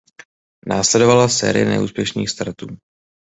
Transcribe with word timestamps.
Následovala 0.67 1.29
série 1.29 1.65
neúspěšných 1.65 2.29
startů. 2.29 2.67